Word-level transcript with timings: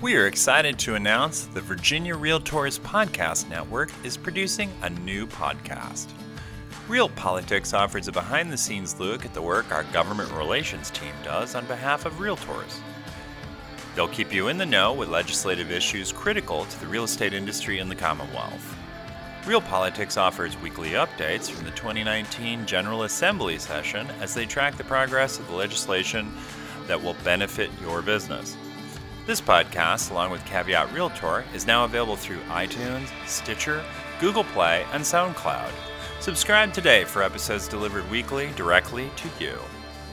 We 0.00 0.14
are 0.14 0.28
excited 0.28 0.78
to 0.80 0.94
announce 0.94 1.46
the 1.46 1.60
Virginia 1.60 2.14
Realtors 2.14 2.78
Podcast 2.78 3.48
Network 3.48 3.90
is 4.04 4.16
producing 4.16 4.70
a 4.82 4.90
new 4.90 5.26
podcast. 5.26 6.06
Real 6.86 7.08
Politics 7.08 7.74
offers 7.74 8.06
a 8.06 8.12
behind 8.12 8.52
the 8.52 8.56
scenes 8.56 9.00
look 9.00 9.24
at 9.24 9.34
the 9.34 9.42
work 9.42 9.72
our 9.72 9.82
government 9.92 10.30
relations 10.30 10.90
team 10.90 11.12
does 11.24 11.56
on 11.56 11.66
behalf 11.66 12.06
of 12.06 12.12
realtors. 12.12 12.78
They'll 13.96 14.06
keep 14.06 14.32
you 14.32 14.46
in 14.46 14.56
the 14.56 14.64
know 14.64 14.92
with 14.92 15.08
legislative 15.08 15.72
issues 15.72 16.12
critical 16.12 16.64
to 16.64 16.80
the 16.80 16.86
real 16.86 17.02
estate 17.02 17.34
industry 17.34 17.80
in 17.80 17.88
the 17.88 17.96
Commonwealth. 17.96 18.76
Real 19.48 19.60
Politics 19.60 20.16
offers 20.16 20.56
weekly 20.58 20.90
updates 20.90 21.50
from 21.50 21.64
the 21.64 21.72
2019 21.72 22.66
General 22.66 23.02
Assembly 23.02 23.58
session 23.58 24.06
as 24.20 24.32
they 24.32 24.46
track 24.46 24.76
the 24.76 24.84
progress 24.84 25.40
of 25.40 25.48
the 25.48 25.56
legislation 25.56 26.32
that 26.86 27.02
will 27.02 27.16
benefit 27.24 27.68
your 27.82 28.00
business. 28.00 28.56
This 29.28 29.42
podcast, 29.42 30.10
along 30.10 30.30
with 30.30 30.42
Caveat 30.46 30.90
Realtor, 30.90 31.44
is 31.54 31.66
now 31.66 31.84
available 31.84 32.16
through 32.16 32.40
iTunes, 32.48 33.10
Stitcher, 33.26 33.84
Google 34.22 34.42
Play, 34.42 34.86
and 34.94 35.04
SoundCloud. 35.04 35.68
Subscribe 36.18 36.72
today 36.72 37.04
for 37.04 37.22
episodes 37.22 37.68
delivered 37.68 38.10
weekly 38.10 38.48
directly 38.56 39.10
to 39.16 39.28
you. 39.38 39.58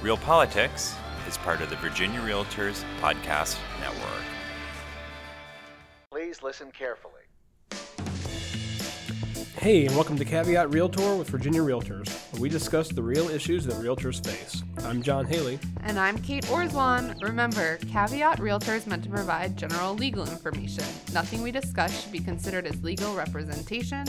Real 0.01 0.17
Politics 0.17 0.97
is 1.29 1.37
part 1.37 1.61
of 1.61 1.69
the 1.69 1.77
Virginia 1.77 2.19
Realtors 2.19 2.83
Podcast 2.99 3.57
Network. 3.79 4.25
Please 6.11 6.43
listen 6.43 6.69
carefully. 6.71 7.13
Hey, 9.57 9.85
and 9.85 9.95
welcome 9.95 10.17
to 10.17 10.25
Caveat 10.25 10.73
Realtor 10.73 11.15
with 11.15 11.29
Virginia 11.29 11.61
Realtors, 11.61 12.09
where 12.09 12.14
we 12.39 12.49
discuss 12.49 12.89
the 12.89 13.01
real 13.01 13.29
issues 13.29 13.65
that 13.65 13.75
realtors 13.75 14.25
face. 14.25 14.63
I'm 14.83 15.01
John 15.01 15.25
Haley. 15.25 15.59
And 15.83 15.99
I'm 15.99 16.17
Kate 16.17 16.43
Orswan. 16.45 17.21
Remember, 17.21 17.77
Caveat 17.77 18.39
Realtor 18.39 18.75
is 18.75 18.87
meant 18.87 19.03
to 19.03 19.09
provide 19.09 19.55
general 19.55 19.93
legal 19.93 20.27
information. 20.27 20.83
Nothing 21.13 21.41
we 21.41 21.51
discuss 21.51 22.01
should 22.01 22.11
be 22.11 22.19
considered 22.19 22.65
as 22.67 22.83
legal 22.83 23.15
representation 23.15 24.05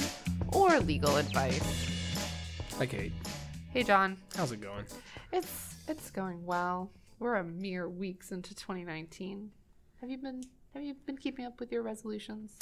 or 0.52 0.80
legal 0.80 1.16
advice. 1.16 1.88
Hi, 2.78 2.86
Kate. 2.86 3.12
Hey, 3.70 3.82
John. 3.82 4.16
How's 4.36 4.52
it 4.52 4.60
going? 4.60 4.84
It's 5.32 5.76
it's 5.88 6.10
going 6.10 6.44
well. 6.44 6.90
We're 7.18 7.36
a 7.36 7.44
mere 7.44 7.88
weeks 7.88 8.32
into 8.32 8.54
2019. 8.54 9.50
Have 10.00 10.10
you 10.10 10.18
been 10.18 10.42
Have 10.74 10.82
you 10.82 10.94
been 11.06 11.16
keeping 11.16 11.44
up 11.44 11.60
with 11.60 11.70
your 11.70 11.82
resolutions? 11.82 12.56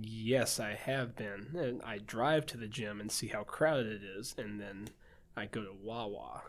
Yes, 0.00 0.60
I 0.60 0.74
have 0.74 1.16
been. 1.16 1.48
And 1.56 1.82
I 1.82 1.98
drive 1.98 2.46
to 2.46 2.56
the 2.56 2.68
gym 2.68 3.00
and 3.00 3.10
see 3.10 3.28
how 3.28 3.42
crowded 3.44 3.86
it 3.86 4.02
is, 4.18 4.34
and 4.38 4.60
then 4.60 4.88
I 5.36 5.46
go 5.46 5.62
to 5.62 5.72
Wawa, 5.82 6.42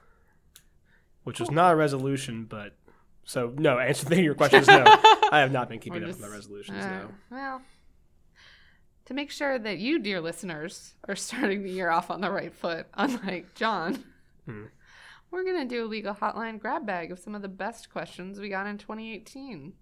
which 1.23 1.39
was 1.39 1.49
not 1.51 1.73
a 1.73 1.75
resolution, 1.75 2.45
but 2.45 2.75
so 3.23 3.53
no. 3.57 3.77
Answer 3.79 4.09
to 4.09 4.21
your 4.21 4.35
question 4.35 4.61
is 4.61 4.67
no. 4.67 4.83
I 5.31 5.39
have 5.39 5.51
not 5.51 5.69
been 5.69 5.79
keeping 5.79 6.01
We're 6.01 6.09
up 6.09 6.15
with 6.17 6.21
my 6.21 6.27
resolutions. 6.35 6.83
uh, 6.83 6.89
No. 6.89 7.09
Well, 7.31 7.61
to 9.05 9.13
make 9.13 9.31
sure 9.31 9.57
that 9.57 9.77
you, 9.79 9.99
dear 9.99 10.21
listeners, 10.21 10.93
are 11.07 11.15
starting 11.15 11.63
the 11.63 11.71
year 11.71 11.89
off 11.89 12.09
on 12.11 12.21
the 12.21 12.31
right 12.31 12.53
foot, 12.53 12.87
unlike 12.93 13.53
John, 13.55 14.03
Hmm. 14.45 14.65
we're 15.31 15.43
going 15.43 15.67
to 15.67 15.75
do 15.75 15.85
a 15.85 15.87
legal 15.87 16.13
hotline 16.15 16.59
grab 16.59 16.85
bag 16.85 17.11
of 17.11 17.19
some 17.19 17.35
of 17.35 17.41
the 17.43 17.47
best 17.47 17.91
questions 17.91 18.39
we 18.39 18.49
got 18.49 18.65
in 18.67 18.77
2018. 18.77 19.73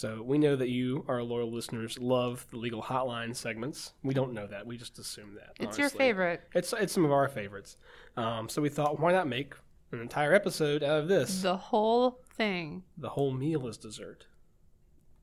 So 0.00 0.22
we 0.22 0.38
know 0.38 0.56
that 0.56 0.70
you, 0.70 1.04
our 1.08 1.22
loyal 1.22 1.52
listeners, 1.52 1.98
love 1.98 2.46
the 2.50 2.56
legal 2.56 2.80
hotline 2.82 3.36
segments. 3.36 3.92
We 4.02 4.14
don't 4.14 4.32
know 4.32 4.46
that. 4.46 4.66
We 4.66 4.78
just 4.78 4.98
assume 4.98 5.34
that. 5.34 5.62
It's 5.62 5.76
your 5.76 5.90
favorite. 5.90 6.40
It's 6.54 6.72
it's 6.72 6.94
some 6.94 7.04
of 7.04 7.12
our 7.12 7.28
favorites. 7.28 7.76
Um, 8.16 8.48
so 8.48 8.62
we 8.62 8.70
thought, 8.70 8.98
why 8.98 9.12
not 9.12 9.28
make 9.28 9.52
an 9.92 10.00
entire 10.00 10.32
episode 10.32 10.82
out 10.82 11.00
of 11.00 11.08
this? 11.08 11.42
The 11.42 11.54
whole 11.58 12.22
thing 12.34 12.82
The 12.96 13.10
whole 13.10 13.30
meal 13.30 13.66
is 13.68 13.76
dessert. 13.76 14.26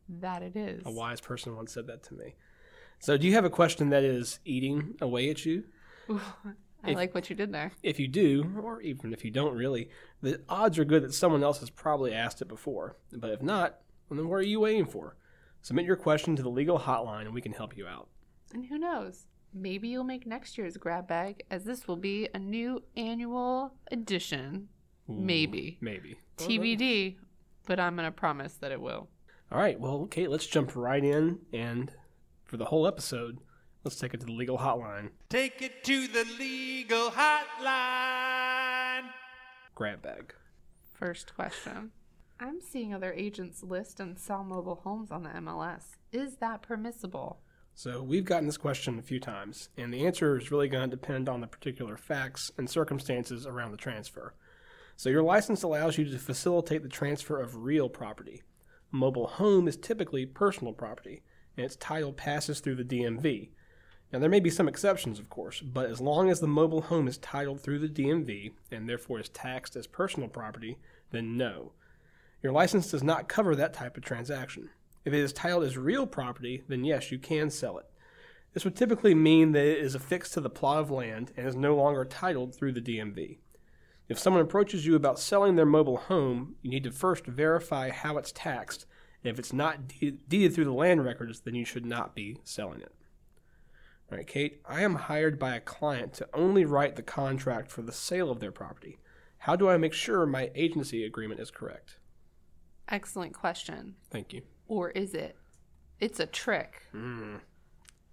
that 0.07 0.43
it 0.43 0.55
is. 0.55 0.83
A 0.85 0.91
wise 0.91 1.21
person 1.21 1.55
once 1.55 1.73
said 1.73 1.87
that 1.87 2.03
to 2.03 2.13
me. 2.13 2.35
So, 2.99 3.17
do 3.17 3.25
you 3.25 3.33
have 3.33 3.45
a 3.45 3.49
question 3.49 3.89
that 3.89 4.03
is 4.03 4.39
eating 4.45 4.93
away 5.01 5.31
at 5.31 5.43
you? 5.43 5.63
Ooh, 6.07 6.21
I 6.83 6.91
If- 6.91 6.95
like 6.97 7.15
what 7.15 7.31
you 7.31 7.35
did 7.35 7.51
there. 7.51 7.71
If 7.81 7.99
you 7.99 8.07
do, 8.07 8.61
or 8.61 8.79
even 8.81 9.11
if 9.11 9.25
you 9.25 9.31
don't 9.31 9.55
really, 9.57 9.89
the 10.21 10.39
odds 10.47 10.77
are 10.77 10.85
good 10.85 11.01
that 11.03 11.15
someone 11.15 11.43
else 11.43 11.61
has 11.61 11.71
probably 11.71 12.13
asked 12.13 12.43
it 12.43 12.47
before. 12.47 12.95
But 13.11 13.31
if 13.31 13.41
not, 13.41 13.79
well, 14.09 14.17
then 14.17 14.29
what 14.29 14.37
are 14.37 14.43
you 14.43 14.59
waiting 14.59 14.85
for? 14.85 15.15
Submit 15.61 15.85
your 15.85 15.95
question 15.95 16.35
to 16.35 16.43
the 16.43 16.49
legal 16.49 16.79
hotline 16.79 17.23
and 17.23 17.33
we 17.33 17.41
can 17.41 17.53
help 17.53 17.75
you 17.75 17.87
out. 17.87 18.07
And 18.53 18.65
who 18.65 18.77
knows? 18.77 19.27
Maybe 19.53 19.87
you'll 19.87 20.03
make 20.03 20.27
next 20.27 20.57
year's 20.57 20.77
grab 20.77 21.07
bag, 21.07 21.43
as 21.49 21.63
this 21.63 21.87
will 21.87 21.97
be 21.97 22.29
a 22.33 22.39
new 22.39 22.83
annual 22.95 23.73
edition. 23.91 24.69
Maybe. 25.07 25.77
Maybe. 25.81 26.19
TBD, 26.37 27.15
but 27.65 27.79
I'm 27.79 27.95
going 27.95 28.05
to 28.05 28.11
promise 28.11 28.53
that 28.55 28.71
it 28.71 28.81
will. 28.81 29.09
All 29.51 29.57
right, 29.59 29.79
well, 29.79 29.95
okay, 30.03 30.27
let's 30.27 30.45
jump 30.45 30.75
right 30.75 31.03
in. 31.03 31.39
And 31.53 31.91
for 32.43 32.57
the 32.57 32.65
whole 32.65 32.85
episode, 32.85 33.39
let's 33.83 33.97
take 33.97 34.13
it 34.13 34.19
to 34.19 34.25
the 34.25 34.33
legal 34.33 34.57
hotline. 34.57 35.09
Take 35.29 35.61
it 35.61 35.83
to 35.85 36.07
the 36.07 36.25
legal 36.37 37.11
hotline. 37.11 39.05
Grab 39.75 40.01
bag. 40.01 40.33
First 40.93 41.35
question. 41.35 41.91
I'm 42.39 42.61
seeing 42.61 42.93
other 42.93 43.13
agents 43.13 43.63
list 43.63 43.99
and 43.99 44.17
sell 44.19 44.43
mobile 44.43 44.81
homes 44.83 45.11
on 45.11 45.23
the 45.23 45.29
MLS. 45.29 45.95
Is 46.11 46.35
that 46.35 46.61
permissible? 46.61 47.39
So 47.73 48.03
we've 48.03 48.25
gotten 48.25 48.45
this 48.45 48.57
question 48.57 48.99
a 48.99 49.03
few 49.03 49.19
times, 49.19 49.69
and 49.75 49.91
the 49.91 50.05
answer 50.05 50.37
is 50.37 50.51
really 50.51 50.67
going 50.67 50.87
to 50.87 50.95
depend 50.95 51.29
on 51.29 51.41
the 51.41 51.47
particular 51.47 51.97
facts 51.97 52.51
and 52.57 52.69
circumstances 52.69 53.47
around 53.47 53.71
the 53.71 53.77
transfer. 53.77 54.35
So 54.95 55.09
your 55.09 55.23
license 55.23 55.63
allows 55.63 55.97
you 55.97 56.05
to 56.05 56.17
facilitate 56.19 56.83
the 56.83 56.89
transfer 56.89 57.39
of 57.41 57.63
real 57.63 57.89
property. 57.89 58.43
A 58.93 58.95
mobile 58.95 59.27
home 59.27 59.67
is 59.67 59.75
typically 59.75 60.27
personal 60.27 60.73
property, 60.73 61.23
and 61.55 61.65
its 61.65 61.75
title 61.75 62.13
passes 62.13 62.59
through 62.59 62.75
the 62.75 62.83
DMV. 62.83 63.49
Now 64.13 64.19
there 64.19 64.29
may 64.29 64.39
be 64.39 64.51
some 64.51 64.67
exceptions, 64.67 65.17
of 65.17 65.29
course, 65.29 65.61
but 65.61 65.89
as 65.89 65.99
long 65.99 66.29
as 66.29 66.39
the 66.39 66.47
mobile 66.47 66.81
home 66.81 67.07
is 67.07 67.17
titled 67.17 67.61
through 67.61 67.79
the 67.79 67.89
DMV 67.89 68.53
and 68.71 68.87
therefore 68.87 69.19
is 69.19 69.29
taxed 69.29 69.75
as 69.75 69.87
personal 69.87 70.29
property, 70.29 70.77
then 71.09 71.35
no. 71.35 71.71
Your 72.43 72.51
license 72.51 72.91
does 72.91 73.03
not 73.03 73.27
cover 73.27 73.55
that 73.55 73.73
type 73.73 73.97
of 73.97 74.03
transaction. 74.03 74.69
If 75.05 75.13
it 75.13 75.19
is 75.19 75.33
titled 75.33 75.63
as 75.63 75.77
real 75.77 76.05
property, 76.05 76.63
then 76.67 76.83
yes, 76.83 77.11
you 77.11 77.17
can 77.17 77.49
sell 77.49 77.77
it. 77.77 77.85
This 78.53 78.63
would 78.63 78.75
typically 78.75 79.15
mean 79.15 79.51
that 79.53 79.65
it 79.65 79.79
is 79.79 79.95
affixed 79.95 80.33
to 80.33 80.41
the 80.41 80.49
plot 80.49 80.79
of 80.79 80.91
land 80.91 81.31
and 81.37 81.47
is 81.47 81.55
no 81.55 81.75
longer 81.75 82.05
titled 82.05 82.55
through 82.55 82.73
the 82.73 82.81
DMV. 82.81 83.37
If 84.09 84.17
someone 84.17 84.41
approaches 84.41 84.85
you 84.85 84.95
about 84.95 85.19
selling 85.19 85.55
their 85.55 85.65
mobile 85.65 85.97
home, 85.97 86.55
you 86.61 86.69
need 86.69 86.83
to 86.85 86.91
first 86.91 87.25
verify 87.25 87.89
how 87.89 88.17
it's 88.17 88.31
taxed, 88.31 88.85
and 89.23 89.31
if 89.31 89.37
it's 89.37 89.51
not 89.51 89.87
de- 89.87 90.11
deeded 90.11 90.53
through 90.53 90.65
the 90.65 90.71
land 90.71 91.03
records, 91.03 91.41
then 91.41 91.55
you 91.55 91.65
should 91.65 91.85
not 91.85 92.15
be 92.15 92.39
selling 92.43 92.81
it. 92.81 92.93
All 94.09 94.17
right, 94.17 94.25
Kate, 94.25 94.61
I 94.65 94.81
am 94.81 94.95
hired 94.95 95.37
by 95.37 95.55
a 95.55 95.59
client 95.59 96.13
to 96.13 96.29
only 96.33 96.63
write 96.63 96.95
the 96.95 97.01
contract 97.01 97.69
for 97.69 97.81
the 97.81 97.91
sale 97.91 98.31
of 98.31 98.39
their 98.39 98.53
property. 98.53 98.99
How 99.39 99.57
do 99.57 99.69
I 99.69 99.77
make 99.77 99.93
sure 99.93 100.25
my 100.25 100.51
agency 100.55 101.03
agreement 101.03 101.41
is 101.41 101.51
correct? 101.51 101.96
Excellent 102.89 103.33
question. 103.33 103.95
Thank 104.11 104.33
you. 104.33 104.41
Or 104.67 104.91
is 104.91 105.13
it? 105.13 105.35
It's 105.99 106.19
a 106.19 106.25
trick. 106.25 106.83
Mm. 106.93 107.39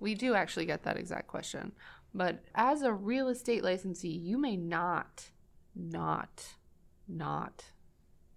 We 0.01 0.15
do 0.15 0.35
actually 0.35 0.67
get 0.67 0.83
that 0.85 0.97
exact 0.97 1.29
question. 1.29 1.73
But 2.13 2.45
as 2.55 2.83
a 2.83 2.93
real 2.93 3.29
estate 3.29 3.65
licensee, 3.65 4.09
you 4.09 4.39
may 4.39 4.57
not, 4.57 5.31
not, 5.75 6.55
not, 7.09 7.65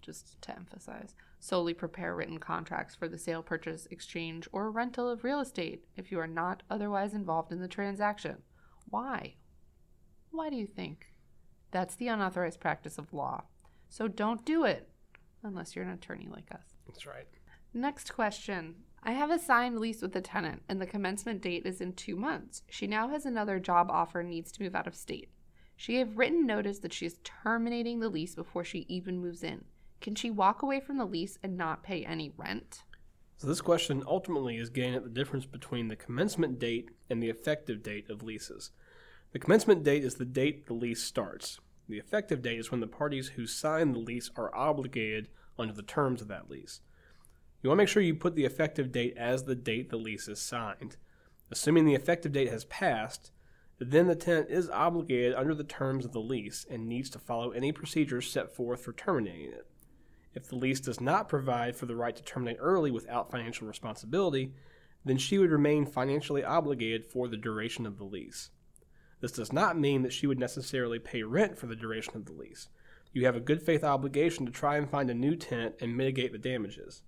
just 0.02 0.42
to 0.42 0.56
emphasize, 0.56 1.16
solely 1.40 1.74
prepare 1.74 2.16
written 2.16 2.40
contracts 2.40 2.96
for 2.96 3.08
the 3.08 3.18
sale, 3.18 3.44
purchase, 3.44 3.88
exchange, 3.92 4.48
or 4.52 4.72
rental 4.72 5.09
of 5.09 5.24
real 5.24 5.40
estate 5.40 5.86
if 5.96 6.12
you 6.12 6.19
are 6.19 6.28
not 6.28 6.64
otherwise 6.69 7.14
involved 7.14 7.52
in 7.52 7.59
the 7.59 7.68
transaction. 7.68 8.38
Why? 8.90 9.36
Why 10.31 10.50
do 10.50 10.56
you 10.56 10.68
think? 10.68 11.14
That's 11.72 11.96
the 11.96 12.08
unauthorized 12.08 12.59
practice 12.59 12.98
of 12.98 13.14
law. 13.14 13.44
So 13.90 14.08
don't 14.08 14.46
do 14.46 14.64
it 14.64 14.90
unless 15.47 15.75
you're 15.75 15.85
an 15.85 15.91
attorney 15.91 16.28
like 16.30 16.52
us. 16.52 16.75
That's 16.85 17.06
right. 17.06 17.28
Next 17.74 18.13
question. 18.13 18.75
I 19.04 19.12
have 19.12 19.31
a 19.31 19.39
signed 19.39 19.80
lease 19.80 20.01
with 20.01 20.16
a 20.16 20.22
tenant, 20.22 20.63
and 20.68 20.81
the 20.81 20.86
commencement 20.86 21.42
date 21.42 21.66
is 21.66 21.81
in 21.81 21.94
two 21.94 22.16
months. 22.16 22.63
She 22.69 22.88
now 22.88 23.07
has 23.10 23.25
another 23.25 23.60
job 23.60 23.89
offer 23.89 24.19
and 24.19 24.30
needs 24.30 24.51
to 24.54 24.63
move 24.63 24.75
out 24.75 24.88
of 24.88 24.95
state. 24.95 25.30
She 25.75 25.94
gave 25.94 26.18
written 26.18 26.45
notice 26.45 26.80
that 26.80 26.94
she 26.94 27.06
is 27.06 27.19
terminating 27.24 28.00
the 28.00 28.10
lease 28.10 28.36
before 28.36 28.63
she 28.63 28.86
even 28.89 29.19
moves 29.19 29.44
in. 29.44 29.66
Can 30.01 30.16
she 30.16 30.30
walk 30.30 30.62
away 30.62 30.80
from 30.80 30.98
the 30.98 31.06
lease 31.06 31.38
and 31.44 31.56
not 31.56 31.83
pay 31.83 32.04
any 32.04 32.31
rent? 32.36 32.83
So 33.38 33.45
this 33.45 33.62
question 33.62 34.04
ultimately 34.07 34.57
is 34.57 34.72
getting 34.72 34.95
at 34.95 35.04
the 35.04 35.10
difference 35.10 35.45
between 35.45 35.88
the 35.88 35.95
commencement 35.95 36.57
date 36.57 36.89
and 37.10 37.22
the 37.22 37.30
effective 37.30 37.83
date 37.83 38.10
of 38.10 38.24
leases. 38.24 38.72
The 39.31 39.39
commencement 39.39 39.83
date 39.83 40.04
is 40.04 40.16
the 40.16 40.25
date 40.25 40.66
the 40.66 40.74
lease 40.74 41.04
starts. 41.04 41.60
The 41.89 41.98
effective 41.98 42.42
date 42.42 42.60
is 42.60 42.69
when 42.69 42.81
the 42.81 42.88
parties 42.88 43.30
who 43.30 43.48
sign 43.48 43.94
the 43.94 44.00
lease 44.00 44.30
are 44.36 44.54
obligated 44.54 45.30
under 45.57 45.74
the 45.74 45.84
terms 45.84 46.22
of 46.22 46.28
that 46.28 46.50
lease. 46.50 46.81
You 47.62 47.69
want 47.69 47.80
to 47.80 47.81
make 47.84 47.89
sure 47.89 48.04
you 48.04 48.16
put 48.16 48.36
the 48.36 48.45
effective 48.45 48.92
date 48.92 49.16
as 49.18 49.44
the 49.44 49.56
date 49.56 49.89
the 49.89 49.98
lease 49.98 50.28
is 50.28 50.39
signed. 50.39 50.98
Assuming 51.50 51.86
the 51.86 51.95
effective 51.95 52.34
date 52.34 52.50
has 52.50 52.66
passed, 52.66 53.31
then 53.80 54.07
the 54.07 54.16
tenant 54.16 54.50
is 54.50 54.69
obligated 54.69 55.34
under 55.34 55.56
the 55.56 55.63
terms 55.63 56.04
of 56.04 56.12
the 56.12 56.19
lease 56.19 56.66
and 56.69 56.88
needs 56.88 57.10
to 57.12 57.19
follow 57.19 57.51
any 57.51 57.72
procedures 57.72 58.30
set 58.30 58.54
forth 58.54 58.81
for 58.81 58.94
terminating 58.94 59.51
it. 59.51 59.68
If 60.34 60.48
the 60.48 60.56
lease 60.56 60.80
does 60.80 61.00
not 61.00 61.30
provide 61.30 61.75
for 61.75 61.86
the 61.86 61.95
right 61.95 62.16
to 62.16 62.24
terminate 62.24 62.57
early 62.60 62.92
without 62.92 63.31
financial 63.31 63.68
responsibility, 63.68 64.54
then 65.06 65.18
she 65.18 65.38
would 65.38 65.51
remain 65.51 65.86
financially 65.86 66.44
obligated 66.44 67.06
for 67.06 67.28
the 67.28 67.38
duration 67.38 67.86
of 67.86 67.98
the 67.98 68.04
lease. 68.04 68.50
This 69.19 69.31
does 69.31 69.52
not 69.52 69.80
mean 69.80 70.04
that 70.04 70.14
she 70.14 70.28
would 70.28 70.40
necessarily 70.40 71.00
pay 71.00 71.24
rent 71.24 71.58
for 71.58 71.66
the 71.66 71.75
duration 71.75 72.16
of 72.16 72.25
the 72.25 72.34
lease. 72.34 72.69
You 73.14 73.25
have 73.25 73.36
a 73.36 73.42
good 73.42 73.64
faith 73.64 73.84
obligation 73.84 74.46
to 74.46 74.52
try 74.52 74.78
and 74.78 74.90
find 74.90 75.10
a 75.10 75.16
new 75.16 75.36
tenant 75.36 75.75
and 75.81 75.98
mitigate 75.98 76.31
the 76.31 76.38
damages. 76.38 77.02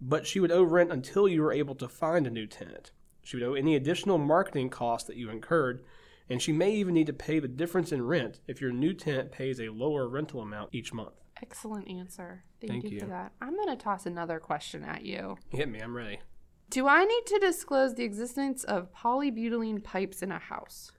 But 0.00 0.26
she 0.26 0.40
would 0.40 0.52
owe 0.52 0.62
rent 0.62 0.92
until 0.92 1.26
you 1.26 1.42
are 1.44 1.52
able 1.52 1.74
to 1.76 1.88
find 1.88 2.26
a 2.26 2.30
new 2.30 2.46
tenant. 2.46 2.90
She 3.22 3.36
would 3.36 3.46
owe 3.46 3.54
any 3.54 3.74
additional 3.74 4.18
marketing 4.18 4.68
costs 4.68 5.06
that 5.08 5.16
you 5.16 5.30
incurred, 5.30 5.82
and 6.28 6.42
she 6.42 6.52
may 6.52 6.72
even 6.72 6.94
need 6.94 7.06
to 7.06 7.12
pay 7.12 7.38
the 7.38 7.48
difference 7.48 7.90
in 7.90 8.06
rent 8.06 8.40
if 8.46 8.60
your 8.60 8.72
new 8.72 8.92
tenant 8.92 9.32
pays 9.32 9.58
a 9.58 9.70
lower 9.70 10.06
rental 10.08 10.42
amount 10.42 10.74
each 10.74 10.92
month. 10.92 11.14
Excellent 11.42 11.88
answer. 11.88 12.44
Thank, 12.60 12.72
Thank 12.72 12.84
you, 12.84 12.90
you. 12.90 13.00
for 13.00 13.06
that. 13.06 13.32
I'm 13.40 13.54
going 13.54 13.68
to 13.68 13.76
toss 13.76 14.06
another 14.06 14.38
question 14.38 14.84
at 14.84 15.04
you. 15.04 15.36
Hit 15.50 15.68
me, 15.68 15.80
I'm 15.80 15.96
ready. 15.96 16.20
Do 16.68 16.88
I 16.88 17.04
need 17.04 17.26
to 17.26 17.38
disclose 17.38 17.94
the 17.94 18.04
existence 18.04 18.64
of 18.64 18.92
polybutylene 18.92 19.82
pipes 19.82 20.22
in 20.22 20.32
a 20.32 20.38
house? 20.38 20.92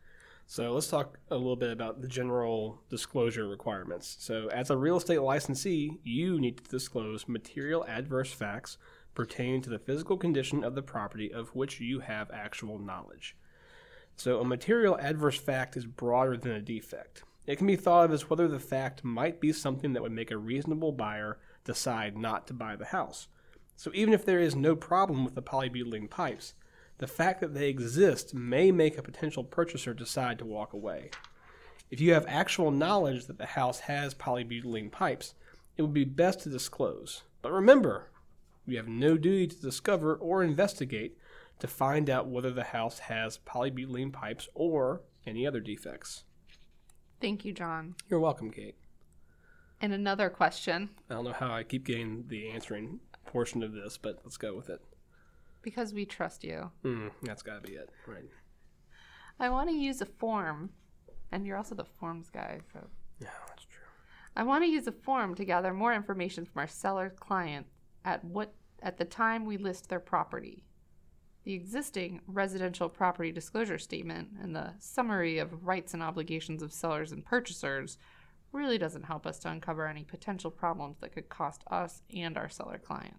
So 0.49 0.71
let's 0.71 0.87
talk 0.87 1.19
a 1.29 1.35
little 1.35 1.57
bit 1.57 1.71
about 1.71 2.01
the 2.01 2.07
general 2.07 2.81
disclosure 2.89 3.45
requirements. 3.49 4.15
So, 4.21 4.47
as 4.47 4.69
a 4.69 4.77
real 4.77 4.95
estate 4.95 5.21
licensee, 5.21 5.99
you 6.05 6.39
need 6.39 6.63
to 6.63 6.69
disclose 6.69 7.27
material 7.27 7.83
adverse 7.85 8.31
facts 8.31 8.77
pertaining 9.13 9.61
to 9.63 9.69
the 9.69 9.77
physical 9.77 10.15
condition 10.15 10.63
of 10.63 10.73
the 10.73 10.81
property 10.81 11.33
of 11.33 11.49
which 11.49 11.81
you 11.81 11.99
have 11.99 12.31
actual 12.31 12.79
knowledge. 12.79 13.35
So, 14.15 14.39
a 14.39 14.45
material 14.45 14.97
adverse 14.97 15.37
fact 15.37 15.75
is 15.75 15.85
broader 15.85 16.37
than 16.37 16.53
a 16.53 16.61
defect. 16.61 17.23
It 17.45 17.57
can 17.57 17.67
be 17.67 17.75
thought 17.75 18.05
of 18.05 18.13
as 18.13 18.29
whether 18.29 18.47
the 18.47 18.57
fact 18.57 19.03
might 19.03 19.41
be 19.41 19.51
something 19.51 19.91
that 19.91 20.01
would 20.01 20.13
make 20.13 20.31
a 20.31 20.37
reasonable 20.37 20.93
buyer 20.93 21.39
decide 21.65 22.17
not 22.17 22.47
to 22.47 22.53
buy 22.53 22.77
the 22.77 22.85
house. 22.85 23.27
So, 23.75 23.91
even 23.93 24.13
if 24.13 24.23
there 24.23 24.39
is 24.39 24.55
no 24.55 24.77
problem 24.77 25.25
with 25.25 25.35
the 25.35 25.41
polybutylene 25.41 26.09
pipes, 26.09 26.53
the 26.99 27.07
fact 27.07 27.41
that 27.41 27.53
they 27.53 27.69
exist 27.69 28.33
may 28.33 28.71
make 28.71 28.97
a 28.97 29.03
potential 29.03 29.43
purchaser 29.43 29.93
decide 29.93 30.39
to 30.39 30.45
walk 30.45 30.73
away. 30.73 31.11
If 31.89 32.01
you 32.01 32.13
have 32.13 32.25
actual 32.27 32.71
knowledge 32.71 33.27
that 33.27 33.37
the 33.37 33.45
house 33.45 33.81
has 33.81 34.13
polybutylene 34.13 34.91
pipes, 34.91 35.35
it 35.77 35.83
would 35.83 35.93
be 35.93 36.05
best 36.05 36.41
to 36.41 36.49
disclose. 36.49 37.23
But 37.41 37.51
remember, 37.51 38.09
you 38.65 38.77
have 38.77 38.87
no 38.87 39.17
duty 39.17 39.47
to 39.47 39.61
discover 39.61 40.15
or 40.15 40.43
investigate 40.43 41.17
to 41.59 41.67
find 41.67 42.09
out 42.09 42.27
whether 42.27 42.51
the 42.51 42.65
house 42.65 42.99
has 42.99 43.39
polybutylene 43.39 44.11
pipes 44.11 44.49
or 44.53 45.01
any 45.25 45.47
other 45.47 45.59
defects. 45.59 46.23
Thank 47.21 47.45
you, 47.45 47.53
John. 47.53 47.95
You're 48.09 48.19
welcome, 48.19 48.51
Kate. 48.51 48.75
And 49.79 49.93
another 49.93 50.29
question, 50.29 50.89
I 51.09 51.13
don't 51.13 51.23
know 51.23 51.33
how 51.33 51.51
I 51.51 51.63
keep 51.63 51.85
getting 51.85 52.25
the 52.27 52.49
answering 52.49 52.99
portion 53.25 53.61
of 53.61 53.73
this, 53.73 53.97
but 53.97 54.19
let's 54.23 54.37
go 54.37 54.55
with 54.55 54.69
it. 54.69 54.81
Because 55.61 55.93
we 55.93 56.05
trust 56.05 56.43
you. 56.43 56.71
Hmm, 56.83 57.07
that's 57.23 57.43
got 57.43 57.63
to 57.63 57.69
be 57.69 57.75
it, 57.75 57.89
right? 58.05 58.25
I 59.39 59.49
want 59.49 59.69
to 59.69 59.75
use 59.75 60.01
a 60.01 60.05
form, 60.05 60.71
and 61.31 61.45
you're 61.45 61.57
also 61.57 61.75
the 61.75 61.85
forms 61.85 62.29
guy, 62.29 62.59
so 62.73 62.87
Yeah, 63.19 63.29
that's 63.47 63.65
true. 63.65 63.83
I 64.35 64.43
want 64.43 64.63
to 64.63 64.69
use 64.69 64.87
a 64.87 64.91
form 64.91 65.35
to 65.35 65.45
gather 65.45 65.73
more 65.73 65.93
information 65.93 66.45
from 66.45 66.59
our 66.59 66.67
seller 66.67 67.09
client 67.09 67.67
at 68.05 68.23
what 68.23 68.53
at 68.81 68.97
the 68.97 69.05
time 69.05 69.45
we 69.45 69.57
list 69.57 69.89
their 69.89 69.99
property. 69.99 70.63
The 71.43 71.53
existing 71.53 72.21
residential 72.27 72.89
property 72.89 73.31
disclosure 73.31 73.79
statement 73.79 74.29
and 74.41 74.55
the 74.55 74.73
summary 74.79 75.39
of 75.39 75.65
rights 75.65 75.93
and 75.93 76.03
obligations 76.03 76.61
of 76.61 76.73
sellers 76.73 77.11
and 77.11 77.25
purchasers 77.25 77.97
really 78.51 78.77
doesn't 78.77 79.03
help 79.03 79.25
us 79.25 79.39
to 79.39 79.49
uncover 79.49 79.87
any 79.87 80.03
potential 80.03 80.51
problems 80.51 80.97
that 80.99 81.13
could 81.13 81.29
cost 81.29 81.63
us 81.71 82.01
and 82.15 82.37
our 82.37 82.49
seller 82.49 82.77
client. 82.77 83.15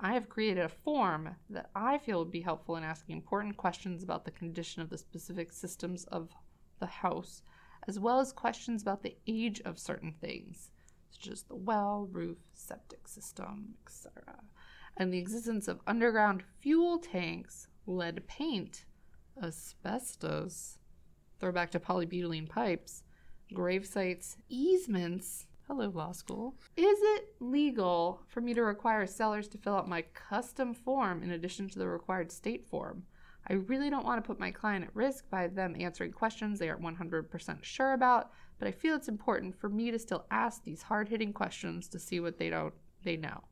I 0.00 0.14
have 0.14 0.28
created 0.28 0.64
a 0.64 0.68
form 0.68 1.36
that 1.50 1.70
I 1.74 1.98
feel 1.98 2.20
would 2.20 2.30
be 2.30 2.40
helpful 2.40 2.76
in 2.76 2.84
asking 2.84 3.16
important 3.16 3.56
questions 3.56 4.02
about 4.02 4.24
the 4.24 4.30
condition 4.30 4.80
of 4.80 4.88
the 4.88 4.98
specific 4.98 5.52
systems 5.52 6.04
of 6.04 6.30
the 6.78 6.86
house 6.86 7.42
as 7.86 7.98
well 7.98 8.20
as 8.20 8.32
questions 8.32 8.82
about 8.82 9.02
the 9.02 9.16
age 9.26 9.60
of 9.64 9.78
certain 9.78 10.12
things, 10.20 10.70
such 11.10 11.30
as 11.30 11.42
the 11.42 11.56
well, 11.56 12.08
roof, 12.10 12.38
septic 12.52 13.08
system, 13.08 13.74
etc., 13.86 14.40
and 14.96 15.12
the 15.12 15.18
existence 15.18 15.68
of 15.68 15.80
underground 15.86 16.42
fuel 16.58 16.98
tanks, 16.98 17.68
lead 17.86 18.26
paint, 18.26 18.84
asbestos, 19.42 20.78
throwback 21.38 21.70
to 21.70 21.80
polybutylene 21.80 22.48
pipes, 22.48 23.02
grave 23.54 23.86
sites, 23.86 24.36
easements. 24.48 25.46
Hello, 25.70 25.88
law 25.94 26.10
school. 26.10 26.56
Is 26.76 26.98
it 27.00 27.36
legal 27.38 28.22
for 28.26 28.40
me 28.40 28.54
to 28.54 28.62
require 28.64 29.06
sellers 29.06 29.46
to 29.46 29.56
fill 29.56 29.76
out 29.76 29.88
my 29.88 30.02
custom 30.02 30.74
form 30.74 31.22
in 31.22 31.30
addition 31.30 31.68
to 31.68 31.78
the 31.78 31.86
required 31.86 32.32
state 32.32 32.66
form? 32.66 33.04
I 33.48 33.52
really 33.52 33.88
don't 33.88 34.04
want 34.04 34.20
to 34.20 34.26
put 34.26 34.40
my 34.40 34.50
client 34.50 34.84
at 34.86 34.96
risk 34.96 35.30
by 35.30 35.46
them 35.46 35.76
answering 35.78 36.10
questions 36.10 36.58
they 36.58 36.68
aren't 36.68 36.82
100% 36.82 37.62
sure 37.62 37.92
about, 37.92 38.32
but 38.58 38.66
I 38.66 38.72
feel 38.72 38.96
it's 38.96 39.06
important 39.06 39.54
for 39.54 39.68
me 39.68 39.92
to 39.92 39.98
still 40.00 40.26
ask 40.32 40.64
these 40.64 40.82
hard-hitting 40.82 41.34
questions 41.34 41.86
to 41.90 42.00
see 42.00 42.18
what 42.18 42.36
they 42.36 42.50
don't 42.50 42.74
they 43.04 43.16
know. 43.16 43.44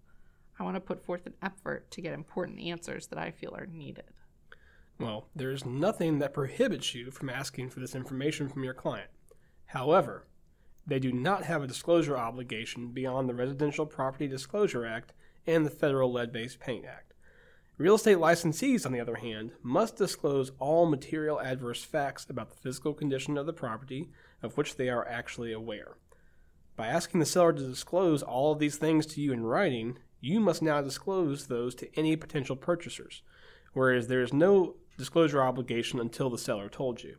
I 0.58 0.64
want 0.64 0.74
to 0.74 0.80
put 0.80 1.04
forth 1.04 1.24
an 1.24 1.34
effort 1.40 1.88
to 1.92 2.00
get 2.00 2.14
important 2.14 2.58
answers 2.58 3.06
that 3.06 3.18
I 3.20 3.30
feel 3.30 3.54
are 3.56 3.66
needed. 3.66 4.10
Well, 4.98 5.28
there's 5.36 5.64
nothing 5.64 6.18
that 6.18 6.34
prohibits 6.34 6.96
you 6.96 7.12
from 7.12 7.30
asking 7.30 7.70
for 7.70 7.78
this 7.78 7.94
information 7.94 8.48
from 8.48 8.64
your 8.64 8.74
client. 8.74 9.10
However, 9.66 10.26
they 10.88 10.98
do 10.98 11.12
not 11.12 11.44
have 11.44 11.62
a 11.62 11.66
disclosure 11.66 12.16
obligation 12.16 12.88
beyond 12.88 13.28
the 13.28 13.34
Residential 13.34 13.84
Property 13.84 14.26
Disclosure 14.26 14.86
Act 14.86 15.12
and 15.46 15.64
the 15.64 15.70
Federal 15.70 16.10
Lead 16.10 16.32
Based 16.32 16.58
Paint 16.58 16.86
Act. 16.86 17.12
Real 17.76 17.96
estate 17.96 18.16
licensees, 18.16 18.86
on 18.86 18.92
the 18.92 19.00
other 19.00 19.16
hand, 19.16 19.52
must 19.62 19.96
disclose 19.96 20.50
all 20.58 20.86
material 20.86 21.40
adverse 21.40 21.84
facts 21.84 22.26
about 22.28 22.48
the 22.48 22.56
physical 22.56 22.94
condition 22.94 23.36
of 23.36 23.44
the 23.44 23.52
property 23.52 24.08
of 24.42 24.56
which 24.56 24.76
they 24.76 24.88
are 24.88 25.06
actually 25.06 25.52
aware. 25.52 25.98
By 26.74 26.86
asking 26.86 27.20
the 27.20 27.26
seller 27.26 27.52
to 27.52 27.68
disclose 27.68 28.22
all 28.22 28.52
of 28.52 28.58
these 28.58 28.76
things 28.76 29.04
to 29.06 29.20
you 29.20 29.32
in 29.32 29.44
writing, 29.44 29.98
you 30.20 30.40
must 30.40 30.62
now 30.62 30.80
disclose 30.80 31.46
those 31.46 31.74
to 31.76 31.98
any 31.98 32.16
potential 32.16 32.56
purchasers, 32.56 33.22
whereas 33.74 34.08
there 34.08 34.22
is 34.22 34.32
no 34.32 34.76
disclosure 34.96 35.42
obligation 35.42 36.00
until 36.00 36.30
the 36.30 36.38
seller 36.38 36.70
told 36.70 37.02
you. 37.02 37.18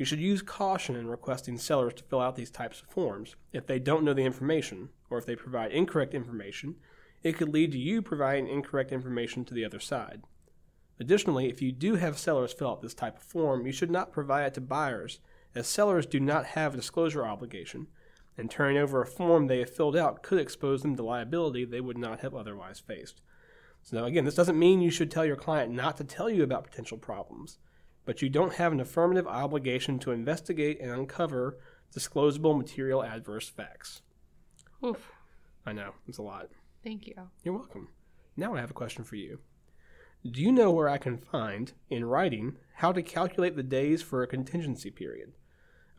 You 0.00 0.06
should 0.06 0.18
use 0.18 0.40
caution 0.40 0.96
in 0.96 1.08
requesting 1.08 1.58
sellers 1.58 1.92
to 1.92 2.02
fill 2.04 2.22
out 2.22 2.34
these 2.34 2.50
types 2.50 2.80
of 2.80 2.88
forms. 2.88 3.36
If 3.52 3.66
they 3.66 3.78
don't 3.78 4.02
know 4.02 4.14
the 4.14 4.24
information, 4.24 4.88
or 5.10 5.18
if 5.18 5.26
they 5.26 5.36
provide 5.36 5.72
incorrect 5.72 6.14
information, 6.14 6.76
it 7.22 7.36
could 7.36 7.50
lead 7.50 7.72
to 7.72 7.78
you 7.78 8.00
providing 8.00 8.48
incorrect 8.48 8.92
information 8.92 9.44
to 9.44 9.52
the 9.52 9.62
other 9.62 9.78
side. 9.78 10.22
Additionally, 10.98 11.50
if 11.50 11.60
you 11.60 11.70
do 11.70 11.96
have 11.96 12.18
sellers 12.18 12.54
fill 12.54 12.70
out 12.70 12.80
this 12.80 12.94
type 12.94 13.18
of 13.18 13.22
form, 13.22 13.66
you 13.66 13.72
should 13.72 13.90
not 13.90 14.10
provide 14.10 14.46
it 14.46 14.54
to 14.54 14.62
buyers, 14.62 15.20
as 15.54 15.68
sellers 15.68 16.06
do 16.06 16.18
not 16.18 16.46
have 16.46 16.72
a 16.72 16.78
disclosure 16.78 17.26
obligation, 17.26 17.86
and 18.38 18.50
turning 18.50 18.78
over 18.78 19.02
a 19.02 19.06
form 19.06 19.48
they 19.48 19.58
have 19.58 19.68
filled 19.68 19.98
out 19.98 20.22
could 20.22 20.40
expose 20.40 20.80
them 20.80 20.96
to 20.96 21.02
liability 21.02 21.66
they 21.66 21.82
would 21.82 21.98
not 21.98 22.20
have 22.20 22.34
otherwise 22.34 22.80
faced. 22.80 23.20
So, 23.82 23.98
now 23.98 24.06
again, 24.06 24.24
this 24.24 24.34
doesn't 24.34 24.58
mean 24.58 24.80
you 24.80 24.90
should 24.90 25.10
tell 25.10 25.26
your 25.26 25.36
client 25.36 25.74
not 25.74 25.98
to 25.98 26.04
tell 26.04 26.30
you 26.30 26.42
about 26.42 26.64
potential 26.64 26.96
problems, 26.96 27.58
but 28.10 28.20
you 28.20 28.28
don't 28.28 28.54
have 28.54 28.72
an 28.72 28.80
affirmative 28.80 29.28
obligation 29.28 29.96
to 29.96 30.10
investigate 30.10 30.80
and 30.80 30.90
uncover 30.90 31.60
disclosable 31.96 32.58
material 32.58 33.04
adverse 33.04 33.48
facts. 33.48 34.02
Oof. 34.84 35.12
I 35.64 35.72
know, 35.72 35.92
it's 36.08 36.18
a 36.18 36.22
lot. 36.22 36.48
Thank 36.82 37.06
you. 37.06 37.14
You're 37.44 37.54
welcome. 37.54 37.90
Now 38.36 38.56
I 38.56 38.60
have 38.60 38.72
a 38.72 38.74
question 38.74 39.04
for 39.04 39.14
you. 39.14 39.38
Do 40.28 40.42
you 40.42 40.50
know 40.50 40.72
where 40.72 40.88
I 40.88 40.98
can 40.98 41.18
find, 41.18 41.72
in 41.88 42.04
writing, 42.04 42.56
how 42.78 42.90
to 42.90 43.00
calculate 43.00 43.54
the 43.54 43.62
days 43.62 44.02
for 44.02 44.24
a 44.24 44.26
contingency 44.26 44.90
period? 44.90 45.30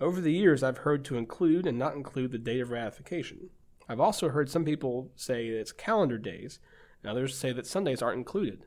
Over 0.01 0.19
the 0.19 0.33
years, 0.33 0.63
I've 0.63 0.79
heard 0.79 1.05
to 1.05 1.17
include 1.17 1.65
and 1.65 1.79
not 1.79 1.95
include 1.95 2.33
the 2.33 2.37
date 2.37 2.59
of 2.59 2.71
ratification. 2.71 3.51
I've 3.87 4.01
also 4.01 4.27
heard 4.27 4.49
some 4.49 4.65
people 4.65 5.13
say 5.15 5.47
it's 5.47 5.71
calendar 5.71 6.17
days, 6.17 6.59
and 7.01 7.09
others 7.09 7.37
say 7.37 7.53
that 7.53 7.65
Sundays 7.65 8.01
aren't 8.01 8.17
included. 8.17 8.65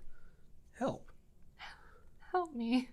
Help. 0.79 1.13
Help 2.33 2.55
me. 2.55 2.89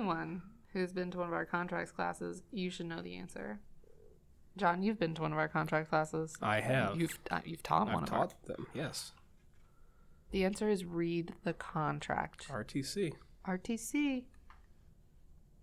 Anyone 0.00 0.40
who's 0.72 0.92
been 0.94 1.10
to 1.10 1.18
one 1.18 1.26
of 1.28 1.34
our 1.34 1.44
contracts 1.44 1.92
classes, 1.92 2.42
you 2.50 2.70
should 2.70 2.86
know 2.86 3.02
the 3.02 3.16
answer. 3.16 3.60
John, 4.56 4.82
you've 4.82 4.98
been 4.98 5.14
to 5.16 5.20
one 5.22 5.32
of 5.32 5.38
our 5.38 5.46
contract 5.46 5.90
classes. 5.90 6.34
I 6.40 6.60
have. 6.60 6.98
You've 6.98 7.18
uh, 7.30 7.40
you've 7.44 7.62
taught 7.62 7.88
one 7.88 8.04
I've 8.04 8.08
of 8.08 8.12
our. 8.14 8.18
taught 8.20 8.46
them, 8.46 8.66
yes. 8.72 9.12
The 10.30 10.46
answer 10.46 10.70
is 10.70 10.86
read 10.86 11.34
the 11.44 11.52
contract. 11.52 12.48
RTC. 12.48 13.12
RTC. 13.46 14.24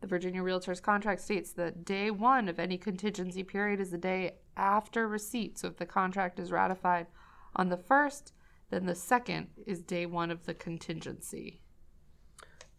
The 0.01 0.07
Virginia 0.07 0.43
Realtors 0.43 0.83
contract 0.83 1.21
states 1.21 1.51
that 1.53 1.83
day 1.83 2.11
one 2.11 2.47
of 2.47 2.59
any 2.59 2.77
contingency 2.77 3.41
period 3.41 3.79
is 3.79 3.89
the 3.89 3.97
day 3.97 4.35
after 4.55 5.07
receipt. 5.07 5.57
So 5.57 5.69
if 5.69 5.77
the 5.77 5.87
contract 5.87 6.37
is 6.37 6.51
ratified 6.51 7.07
on 7.55 7.69
the 7.69 7.77
first, 7.77 8.33
then 8.69 8.85
the 8.85 8.93
second 8.93 9.47
is 9.65 9.81
day 9.81 10.05
one 10.05 10.29
of 10.29 10.45
the 10.45 10.53
contingency. 10.53 11.59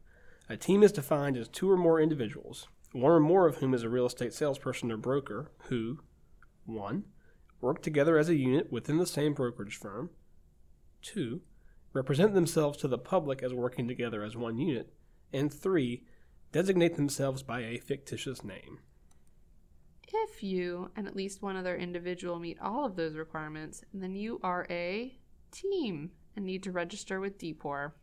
A 0.50 0.55
team 0.55 0.83
is 0.83 0.93
defined 0.93 1.36
as 1.36 1.50
two 1.50 1.69
or 1.69 1.75
more 1.75 2.00
individuals, 2.00 2.67
one 2.93 3.12
or 3.12 3.19
more 3.19 3.45
of 3.45 3.57
whom 3.57 3.74
is 3.74 3.83
a 3.83 3.89
real 3.89 4.05
estate 4.05 4.33
salesperson 4.33 4.89
or 4.89 4.98
broker, 4.98 5.51
who 5.63 6.00
1. 6.65 7.03
Work 7.60 7.81
together 7.81 8.17
as 8.17 8.29
a 8.29 8.36
unit 8.36 8.72
within 8.72 8.98
the 8.98 9.05
same 9.05 9.33
brokerage 9.33 9.75
firm, 9.75 10.10
2. 11.01 11.41
Represent 11.91 12.33
themselves 12.33 12.77
to 12.77 12.88
the 12.88 12.98
public 12.98 13.43
as 13.43 13.53
working 13.53 13.88
together 13.88 14.24
as 14.24 14.38
one 14.38 14.57
unit, 14.57 14.93
and 15.31 15.53
3. 15.53 16.03
Designate 16.51 16.95
themselves 16.95 17.43
by 17.43 17.62
a 17.62 17.77
fictitious 17.77 18.43
name. 18.43 18.79
If 20.15 20.43
you 20.43 20.91
and 20.96 21.08
at 21.08 21.15
least 21.15 21.41
one 21.41 21.55
other 21.55 21.75
individual 21.75 22.38
meet 22.38 22.60
all 22.62 22.86
of 22.86 22.96
those 22.96 23.15
requirements, 23.15 23.84
then 23.93 24.15
you 24.15 24.39
are 24.43 24.67
a 24.70 25.17
team 25.51 26.12
and 26.36 26.46
need 26.46 26.63
to 26.63 26.72
register 26.72 27.20
with 27.20 27.39
DPOR. 27.39 27.93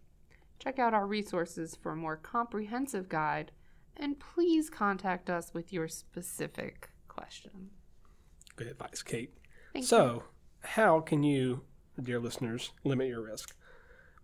Check 0.59 0.79
out 0.79 0.93
our 0.93 1.07
resources 1.07 1.77
for 1.81 1.93
a 1.93 1.97
more 1.97 2.17
comprehensive 2.17 3.09
guide 3.09 3.53
and 3.97 4.19
please 4.19 4.71
contact 4.71 5.31
us 5.31 5.53
with 5.55 5.73
your 5.73 5.87
specific 5.87 6.91
question. 7.07 7.71
Good 8.57 8.69
advice, 8.69 9.03
Kate. 9.03 9.33
Thank 9.73 9.87
so, 9.87 10.25
how 10.61 11.01
can 11.01 11.23
you, 11.23 11.63
dear 12.03 12.19
listeners, 12.19 12.73
limit 12.83 13.09
your 13.09 13.23
risk? 13.23 13.55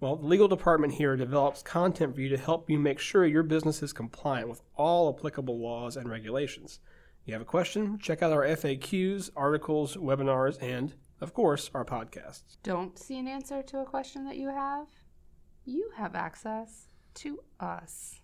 Well, 0.01 0.17
the 0.17 0.27
legal 0.27 0.49
department 0.49 0.95
here 0.95 1.17
develops 1.17 1.63
content 1.63 2.15
for 2.15 2.21
you 2.21 2.29
to 2.31 2.37
help 2.37 2.69
you 2.69 2.79
make 2.79 2.99
sure 2.99 3.25
your 3.25 3.43
business 3.43 3.83
is 3.83 3.93
compliant 3.93 4.49
with 4.49 4.61
all 4.77 5.15
applicable 5.17 5.59
laws 5.59 5.97
and 5.97 6.11
regulations. 6.11 6.81
You 7.27 7.33
have 7.33 7.43
a 7.43 7.45
question? 7.45 7.99
Check 7.99 8.23
out 8.23 8.31
our 8.31 8.45
FAQs, 8.45 9.31
articles, 9.35 9.97
webinars, 9.97 10.63
and, 10.63 10.95
of 11.21 11.35
course, 11.35 11.69
our 11.75 11.85
podcasts. 11.85 12.57
Don't 12.63 12.97
see 12.97 13.19
an 13.19 13.27
answer 13.27 13.65
to 13.65 13.81
a 13.81 13.85
question 13.85 14.25
that 14.27 14.37
you 14.37 14.49
have? 14.49 14.87
You 15.65 15.91
have 15.97 16.15
access 16.15 16.87
to 17.15 17.41
us. 17.59 18.21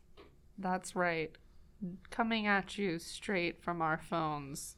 That's 0.56 0.94
right. 0.94 1.36
Coming 2.10 2.46
at 2.46 2.78
you 2.78 3.00
straight 3.00 3.60
from 3.60 3.82
our 3.82 3.98
phones. 3.98 4.76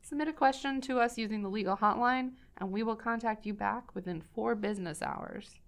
Submit 0.00 0.28
a 0.28 0.32
question 0.32 0.80
to 0.82 1.00
us 1.00 1.18
using 1.18 1.42
the 1.42 1.48
legal 1.48 1.76
hotline, 1.76 2.34
and 2.58 2.70
we 2.70 2.84
will 2.84 2.94
contact 2.94 3.44
you 3.44 3.52
back 3.52 3.96
within 3.96 4.22
four 4.32 4.54
business 4.54 5.02
hours. 5.02 5.58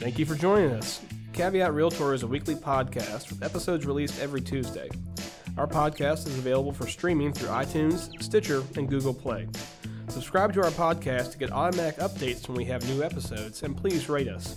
Thank 0.00 0.18
you 0.18 0.24
for 0.24 0.34
joining 0.34 0.70
us. 0.70 1.02
Caveat 1.34 1.74
Realtor 1.74 2.14
is 2.14 2.22
a 2.22 2.26
weekly 2.26 2.54
podcast 2.54 3.28
with 3.28 3.42
episodes 3.42 3.84
released 3.84 4.18
every 4.18 4.40
Tuesday. 4.40 4.88
Our 5.58 5.66
podcast 5.66 6.26
is 6.26 6.38
available 6.38 6.72
for 6.72 6.86
streaming 6.86 7.34
through 7.34 7.48
iTunes, 7.48 8.10
Stitcher, 8.22 8.62
and 8.76 8.88
Google 8.88 9.12
Play. 9.12 9.46
Subscribe 10.08 10.54
to 10.54 10.62
our 10.62 10.70
podcast 10.70 11.32
to 11.32 11.38
get 11.38 11.52
automatic 11.52 12.00
updates 12.00 12.48
when 12.48 12.56
we 12.56 12.64
have 12.64 12.88
new 12.88 13.02
episodes, 13.02 13.62
and 13.62 13.76
please 13.76 14.08
rate 14.08 14.28
us. 14.28 14.56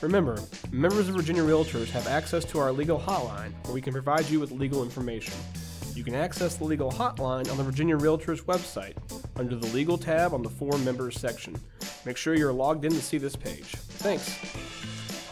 Remember, 0.00 0.36
members 0.72 1.08
of 1.08 1.14
Virginia 1.14 1.42
Realtors 1.42 1.88
have 1.90 2.08
access 2.08 2.44
to 2.46 2.58
our 2.58 2.72
legal 2.72 2.98
hotline 2.98 3.52
where 3.64 3.74
we 3.74 3.80
can 3.80 3.92
provide 3.92 4.28
you 4.28 4.40
with 4.40 4.50
legal 4.50 4.82
information. 4.82 5.34
You 5.94 6.02
can 6.02 6.16
access 6.16 6.56
the 6.56 6.64
legal 6.64 6.90
hotline 6.90 7.48
on 7.48 7.56
the 7.56 7.62
Virginia 7.62 7.96
Realtors 7.96 8.42
website 8.42 8.96
under 9.36 9.54
the 9.54 9.68
Legal 9.68 9.96
tab 9.96 10.34
on 10.34 10.42
the 10.42 10.50
For 10.50 10.76
Members 10.78 11.18
section. 11.20 11.54
Make 12.04 12.16
sure 12.16 12.34
you're 12.34 12.52
logged 12.52 12.84
in 12.84 12.90
to 12.90 13.00
see 13.00 13.18
this 13.18 13.36
page. 13.36 13.66
Thanks. 13.66 14.36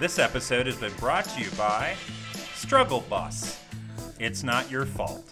This 0.00 0.18
episode 0.18 0.64
has 0.64 0.76
been 0.76 0.94
brought 0.94 1.26
to 1.26 1.42
you 1.42 1.50
by 1.58 1.94
Struggle 2.54 3.02
Bus. 3.10 3.60
It's 4.18 4.42
not 4.42 4.70
your 4.70 4.86
fault. 4.86 5.30